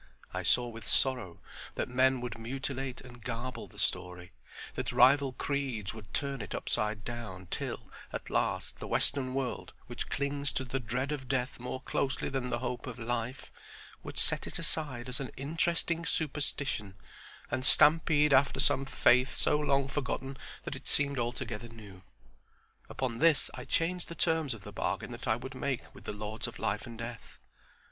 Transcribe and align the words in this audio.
I 0.33 0.41
saw 0.41 0.67
with 0.67 0.87
sorrow 0.87 1.39
that 1.75 1.87
men 1.87 2.21
would 2.21 2.39
mutilate 2.39 3.01
and 3.01 3.23
garble 3.23 3.67
the 3.67 3.77
story; 3.77 4.31
that 4.73 4.91
rival 4.91 5.33
creeds 5.33 5.93
would 5.93 6.11
turn 6.11 6.41
it 6.41 6.55
upside 6.55 7.03
down 7.05 7.45
till, 7.51 7.91
at 8.11 8.27
last, 8.31 8.79
the 8.79 8.87
western 8.87 9.35
world 9.35 9.73
which 9.85 10.09
clings 10.09 10.51
to 10.53 10.63
the 10.65 10.79
dread 10.79 11.11
of 11.11 11.27
death 11.27 11.59
more 11.59 11.81
closely 11.81 12.29
than 12.29 12.49
the 12.49 12.57
hope 12.65 12.87
of 12.87 12.97
life, 12.97 13.51
would 14.01 14.17
set 14.17 14.47
it 14.47 14.57
aside 14.57 15.07
as 15.07 15.19
an 15.19 15.29
interesting 15.37 16.03
superstition 16.03 16.95
and 17.51 17.63
stampede 17.63 18.33
after 18.33 18.59
some 18.59 18.85
faith 18.85 19.35
so 19.35 19.59
long 19.59 19.87
forgotten 19.87 20.35
that 20.63 20.75
it 20.75 20.87
seemed 20.87 21.19
altogether 21.19 21.67
new. 21.67 22.01
Upon 22.89 23.19
this 23.19 23.51
I 23.53 23.65
changed 23.65 24.07
the 24.09 24.15
terms 24.15 24.55
of 24.55 24.63
the 24.63 24.73
bargain 24.73 25.11
that 25.11 25.27
I 25.27 25.35
would 25.35 25.53
make 25.53 25.93
with 25.93 26.05
the 26.05 26.11
Lords 26.11 26.47
of 26.47 26.57
Life 26.57 26.87
and 26.87 26.97
Death. 26.97 27.37